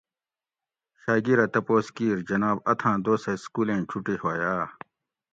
شاگیرہ 1.01 1.45
تپوس 1.53 1.87
کیر 1.95 2.17
جناب 2.29 2.57
اتھاۤں 2.71 2.97
دوسہ 3.05 3.33
سکولیں 3.43 3.81
چھُٹی 3.89 4.15
ہویٔ 4.21 4.41
آ؟ 4.55 4.57